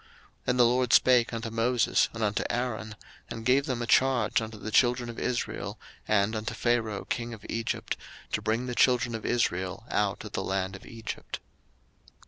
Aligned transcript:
02:006:013 0.01 0.07
And 0.47 0.59
the 0.59 0.65
LORD 0.65 0.93
spake 0.93 1.31
unto 1.31 1.49
Moses 1.51 2.09
and 2.11 2.23
unto 2.23 2.41
Aaron, 2.49 2.95
and 3.29 3.45
gave 3.45 3.67
them 3.67 3.83
a 3.83 3.85
charge 3.85 4.41
unto 4.41 4.57
the 4.57 4.71
children 4.71 5.11
of 5.11 5.19
Israel, 5.19 5.79
and 6.07 6.35
unto 6.35 6.55
Pharaoh 6.55 7.05
king 7.05 7.35
of 7.35 7.45
Egypt, 7.47 7.95
to 8.31 8.41
bring 8.41 8.65
the 8.65 8.73
children 8.73 9.13
of 9.13 9.27
Israel 9.27 9.85
out 9.91 10.23
of 10.23 10.31
the 10.31 10.43
land 10.43 10.75
of 10.75 10.87
Egypt. 10.87 11.39